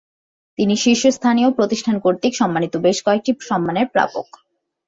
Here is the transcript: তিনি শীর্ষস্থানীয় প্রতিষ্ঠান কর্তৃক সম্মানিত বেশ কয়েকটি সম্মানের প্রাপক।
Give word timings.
তিনি 0.59 0.73
শীর্ষস্থানীয় 0.75 1.49
প্রতিষ্ঠান 1.51 1.95
কর্তৃক 1.99 2.33
সম্মানিত 2.35 2.73
বেশ 2.77 2.97
কয়েকটি 3.05 3.31
সম্মানের 3.41 3.87
প্রাপক। 3.87 4.27